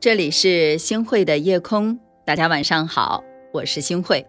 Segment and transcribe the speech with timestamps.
[0.00, 4.26] 这里是星汇的夜空，大家晚上好，我是星汇。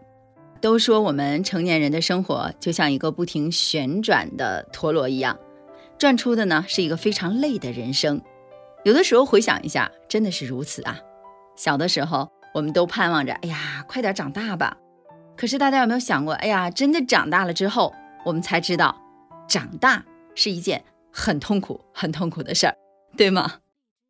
[0.59, 5.39] 都说我们成年人的生活就像一个不停旋转的陀螺一样，
[5.97, 8.21] 转出的呢是一个非常累的人生。
[8.83, 10.99] 有的时候回想一下，真的是如此啊。
[11.55, 14.75] 小的时候，我们都盼望着，哎呀，快点长大吧。
[15.37, 17.93] 可是大家有没有想过，哎呀，真的长大了之后，
[18.25, 19.01] 我们才知道，
[19.47, 20.03] 长大
[20.35, 22.75] 是一件很痛苦、很痛苦的事儿，
[23.15, 23.59] 对吗？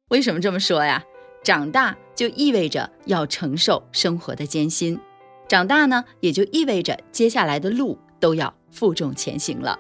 [0.09, 1.03] 为什么这么说呀？
[1.44, 5.00] 长大就意味着要承受生活的艰辛，
[5.48, 9.80] 长大呢，也就意味着接下来的路都要负重前行了。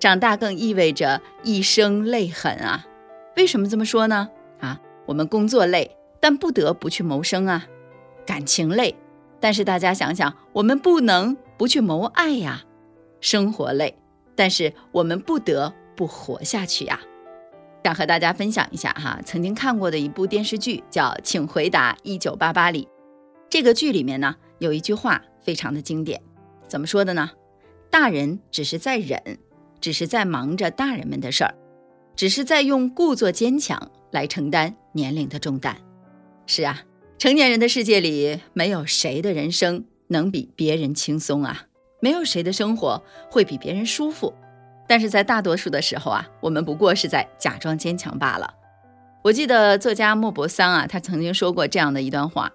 [0.00, 2.84] 长大更意味着一生泪痕啊！
[3.36, 4.28] 为什么这么说呢？
[4.58, 7.62] 啊，我们工作累，但不得不去谋生啊；
[8.26, 8.96] 感情累，
[9.38, 12.64] 但是大家想想，我们不能不去谋爱呀；
[13.20, 13.96] 生活累，
[14.34, 16.98] 但是我们不得不活下去呀。
[17.84, 22.86] 想和大家分享一下哈，曾经看过的一部电视剧叫《请回答一九八八》里，
[23.50, 26.22] 这个剧里面呢有一句话非常的经典，
[26.68, 27.30] 怎么说的呢？
[27.90, 29.38] 大人只是在忍，
[29.80, 31.54] 只是在忙着大人们的事儿，
[32.14, 35.76] 只是在用故作坚强来承担年龄的重担。
[36.46, 36.82] 是啊，
[37.18, 41.66] 成年人的世界里，没有谁的人生能比别人轻松啊，
[42.00, 44.32] 没有谁的生活会比别人舒服。
[44.92, 48.52] 但是在大多数的时候啊，我们不过是在假装坚强罢了。
[49.22, 52.52] 我记得作家莫泊桑啊，他曾经说过这样的一段话：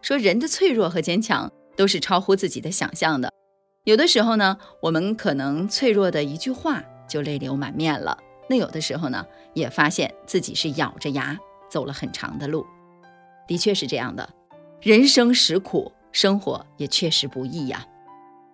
[0.00, 3.32] 说人的脆弱和坚强都是超乎自己的想象的。
[3.82, 8.16] 有的时候呢，我们可能脆弱的一句话就泪流满面了；
[8.48, 11.36] 那有的时候呢，也发现自己是咬着牙
[11.68, 12.64] 走了很长的路。
[13.48, 14.30] 的确是这样的，
[14.80, 17.84] 人生实苦，生活也确实不易呀。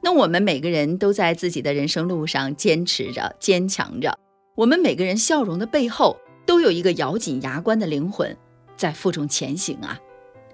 [0.02, 4.18] 那我们每个人都在自己的人生路上坚持着、坚强着。
[4.54, 6.16] 我们每个人笑容的背后，
[6.46, 8.36] 都有一个咬紧牙关的灵魂
[8.76, 9.98] 在负重前行啊！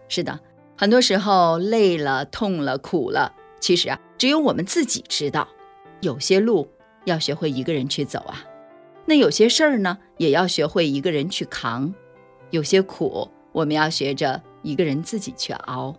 [0.09, 0.41] 是的，
[0.77, 5.47] 很多时候累了、痛了、苦了，其实啊，只有我们自己知道。
[6.01, 6.69] 有些路
[7.05, 8.45] 要学会一个人去走啊，
[9.07, 11.95] 那有些事儿呢，也要学会一个人去扛。
[12.51, 15.97] 有些苦，我们要学着一个人自己去熬。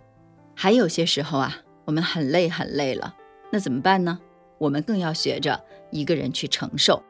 [0.54, 3.14] 还有些时候啊，我们很累很累了。
[3.54, 4.18] 那怎么办呢？
[4.58, 7.00] 我们更要学着一个人去承受。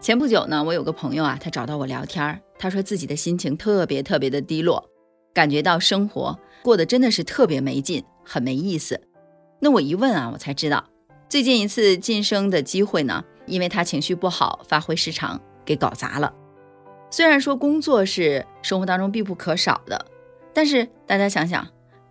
[0.00, 4.88] 前不久呢，我有个朋友啊，他找到我聊天，他说自己的心情特别特别的低落，
[5.34, 9.00] 感觉到生活过得真的是特别没劲，很没意思。
[9.58, 10.84] 那我一问啊，我才知道，
[11.28, 16.32] 最近一次晋升的机会呢，因为他情绪不好，发挥失常，给搞砸了。
[17.10, 20.06] 虽然说工作是生活当中必不可少的，
[20.54, 21.66] 但是大家想想。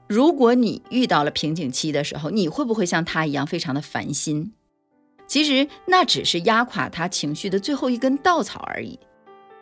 [0.08, 4.54] 如果你遇到了瓶颈期的时候，你会不会像他一样非常的烦心？
[5.28, 8.98] 其实那只是压垮他情绪的最后一根稻草而已。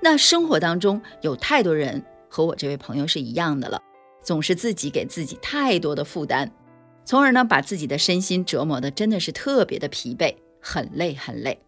[0.01, 3.81] 那生活当中有太多人和我这位朋友是一样的了，
[4.21, 6.51] 总是自己给自己太多的负担，
[7.03, 11.59] 从而呢把自己的身心折磨的真的是特别的疲惫，很累很累。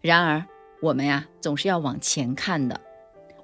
[0.00, 0.42] 然而
[0.80, 2.80] 我们呀总是要往前看的，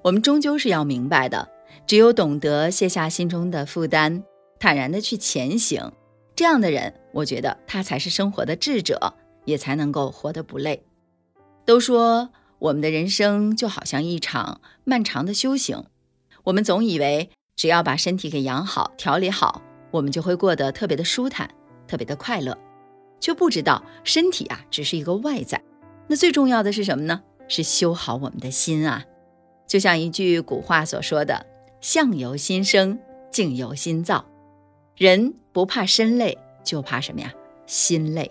[0.01, 1.49] 我们终究是要明白的，
[1.85, 4.23] 只有懂得卸下心中的负担。
[4.63, 5.91] 坦然的去前行，
[6.37, 9.13] 这样的人，我觉得他才是生活的智者，
[9.43, 10.85] 也才能够活得不累。
[11.65, 12.29] 都说
[12.59, 15.83] 我们的人生就好像一场漫长的修行，
[16.45, 21.53] 我们总以为只要把身体给养好、调理好，我们就会过得特别的舒坦、
[21.85, 22.57] 特别的快乐，
[23.19, 25.61] 却不知道身体啊只是一个外在，
[26.07, 27.21] 那最重要的是什么呢？
[27.49, 29.03] 是修好我们的心啊。
[29.67, 31.47] 就像一句古话所说的
[31.81, 32.97] ：“相由心生，
[33.29, 34.23] 境由心造。”
[34.95, 37.33] 人不怕身累，就怕什么呀？
[37.65, 38.29] 心累，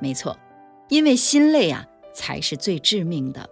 [0.00, 0.36] 没错，
[0.88, 3.48] 因为心累啊，才是最致命的。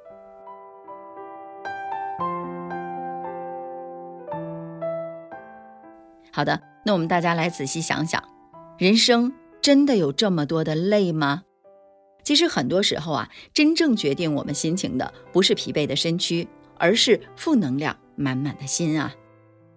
[6.33, 8.21] 好的，那我们大家来仔细想想，
[8.78, 11.44] 人生真的有这么多的累吗？
[12.25, 16.48] 其实很多时候啊，真正决定我们心情的，不是疲惫的身躯，
[16.78, 19.15] 而是负能量满满的心啊。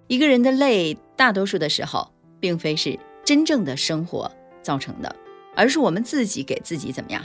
[0.07, 2.11] 一个人的累，大多数的时候。
[2.43, 4.29] 并非是真正的生活
[4.61, 5.15] 造成的，
[5.55, 7.23] 而是我们自己给自己怎么样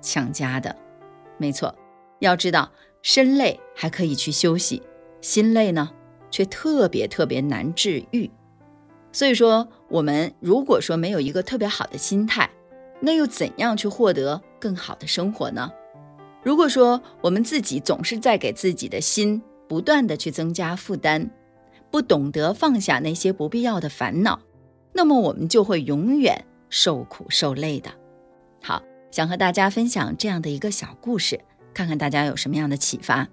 [0.00, 0.76] 强加的。
[1.38, 1.74] 没错，
[2.20, 2.70] 要知道
[3.02, 4.80] 身累还可以去休息，
[5.20, 5.90] 心累呢
[6.30, 8.30] 却特别特别难治愈。
[9.10, 12.48] 所以说，我们如果说没有一个特别好的心态，
[13.00, 15.68] 那又怎样去获得更好的生活呢？
[16.44, 21.28] 如果说我们自己总是在给自己的心不断的去增加负担，
[21.90, 24.38] 不懂得放下那些不必要的烦恼。
[24.92, 27.90] 那么我们就会永远受苦受累的。
[28.62, 31.40] 好，想和大家分享这样的一个小故事，
[31.72, 33.28] 看看大家有什么样的启发。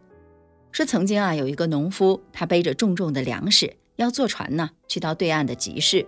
[0.72, 6.06] 说曾经啊，有一个农夫，他背着重重的粮食，要坐船呢去到对岸的集市，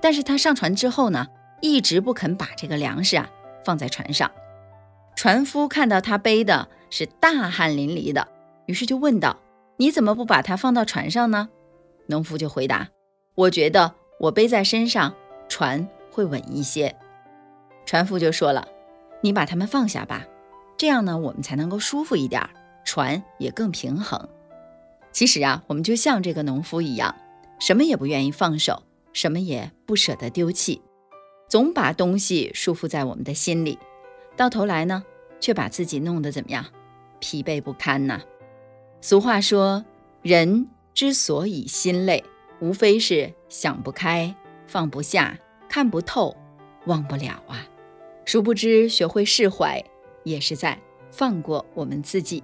[0.00, 1.26] 但是他上船之后呢，
[1.60, 3.30] 一直不肯把这个粮食啊
[3.64, 4.30] 放在船上。
[5.14, 8.28] 船夫看到他背的是大汗淋漓的，
[8.66, 9.38] 于是就问道
[9.76, 11.48] ：“你怎么不把它放到船上呢？”
[12.06, 12.88] 农夫就回答
[13.34, 15.14] ：“我觉得我背在身上，
[15.48, 16.94] 船会稳一些。”
[17.86, 18.68] 船夫就说了
[19.22, 20.26] ：“你把他们放下吧，
[20.76, 22.42] 这样呢，我们才能够舒服一点，
[22.84, 24.28] 船也更平衡。”
[25.10, 27.14] 其实啊，我们就像这个农夫一样，
[27.58, 28.82] 什么也不愿意放手，
[29.12, 30.82] 什么也不舍得丢弃，
[31.48, 33.78] 总把东西束缚在我们的心里，
[34.36, 35.02] 到头来呢，
[35.40, 36.66] 却把自己弄得怎么样，
[37.20, 38.20] 疲惫不堪呐。
[39.00, 39.84] 俗话说，
[40.22, 42.22] 人之所以心累，
[42.60, 44.34] 无非是想不开、
[44.66, 45.38] 放不下、
[45.68, 46.36] 看不透、
[46.86, 47.66] 忘不了啊。
[48.24, 49.82] 殊不知，学会释怀，
[50.24, 50.78] 也是在
[51.10, 52.42] 放过我们自己。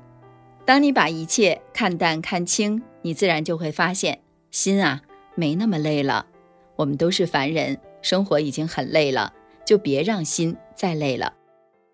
[0.65, 5.03] 当你把一切看淡看清，你自然就会发现，心啊
[5.35, 6.27] 没那么累了。
[6.77, 9.35] 我们都是凡人，生活已经很累了，
[9.67, 11.35] 就别让心再累了。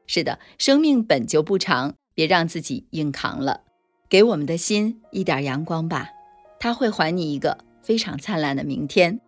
[0.06, 3.62] 是的，生命本就不长，别让自己硬扛了。
[4.08, 6.10] 给我们的心一点阳光吧，
[6.58, 9.20] 它会还你一个非常灿烂的明天。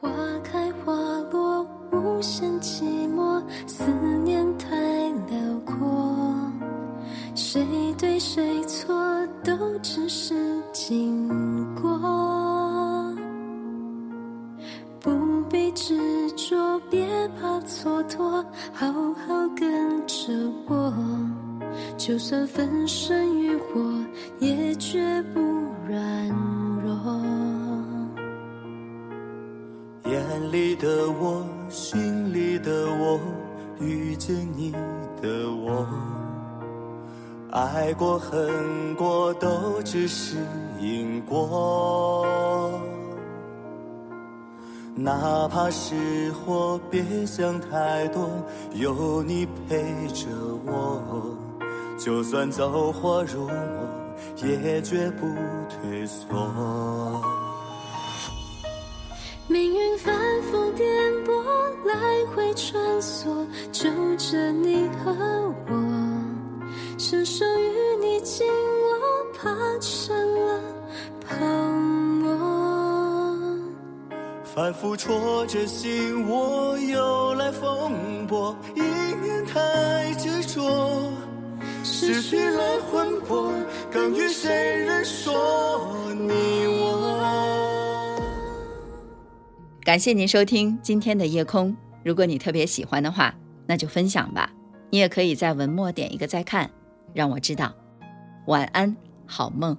[0.00, 0.10] 花
[0.42, 0.59] 开
[22.00, 23.78] 就算粉身于火，
[24.38, 25.40] 也绝不
[25.86, 26.28] 软
[26.82, 27.20] 弱。
[30.06, 30.88] 眼里的
[31.20, 33.20] 我，心里的我，
[33.78, 34.72] 遇见你
[35.20, 35.86] 的我，
[37.50, 40.38] 爱过恨过都只是
[40.80, 42.80] 因果。
[44.94, 48.26] 哪怕是火，别想太多，
[48.72, 49.76] 有你陪
[50.14, 50.26] 着
[50.64, 51.36] 我，
[52.02, 53.54] 就算走火入魔，
[54.36, 55.26] 也绝不
[55.68, 56.26] 退缩。
[59.46, 60.88] 命运反复颠
[61.26, 61.44] 簸，
[61.84, 65.12] 来回穿梭，就着你和
[65.68, 65.74] 我，
[66.96, 68.96] 伸手与你紧握，
[69.38, 70.16] 怕成
[70.46, 70.58] 了
[71.28, 71.36] 泡
[72.22, 72.30] 沫。
[74.42, 78.80] 反复戳着心窝，又来风波，一
[79.22, 81.12] 念太执着，
[82.02, 83.52] 失去了魂魄，
[83.92, 88.18] 更与谁人说你我？
[89.84, 91.76] 感谢您收听今天的夜空。
[92.02, 93.34] 如果你特别喜欢的话，
[93.66, 94.50] 那就分享吧。
[94.88, 96.70] 你也可以在文末点一个再看，
[97.12, 97.70] 让我知道。
[98.46, 99.76] 晚安，好梦。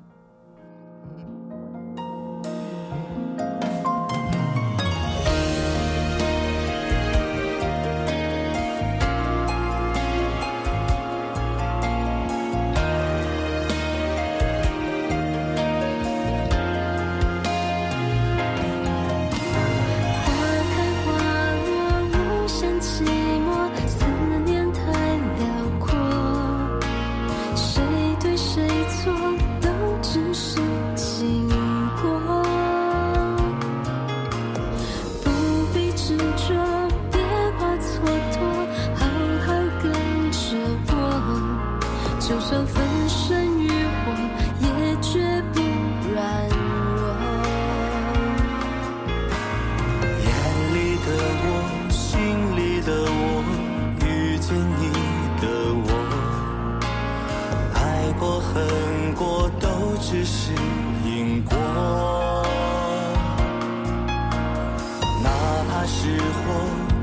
[65.81, 66.21] 怕失火，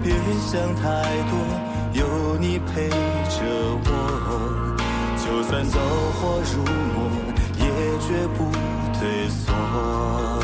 [0.05, 0.87] 别想太
[1.29, 1.35] 多，
[1.95, 2.97] 有你陪着
[3.85, 4.77] 我，
[5.17, 5.81] 就算走
[6.15, 6.63] 火入
[6.95, 6.97] 魔，
[7.59, 7.65] 也
[7.99, 8.39] 绝不
[8.97, 10.38] 退缩。